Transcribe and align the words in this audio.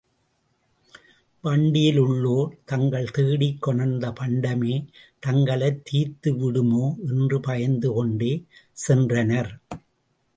வண்டியிலுள்ளோர் 1.43 2.47
தாங்கள் 2.65 3.11
தேடிக் 3.11 3.61
கொணர்ந்த 3.61 4.13
பண்டமே 4.19 4.87
தங்களைத் 5.19 5.83
தீர்த்துவிடுமோ 5.91 6.95
என்று 7.07 7.39
பயந்து 7.39 7.93
கொண்டே 7.93 8.45
சென்றனர். 8.87 9.51